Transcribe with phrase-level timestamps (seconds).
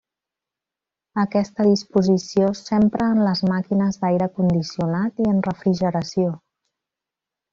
[1.23, 6.33] Aquesta disposició s'empra en les màquines d'aire condicionat i en refrigeració.